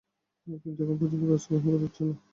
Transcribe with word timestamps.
কিন্তু 0.63 0.79
এখন 0.83 0.95
পর্যন্ত 0.99 1.23
ব্যবস্থা 1.23 1.49
গ্রহণ 1.51 1.65
করা 1.67 1.83
হচ্ছে 1.83 2.01
না। 2.07 2.13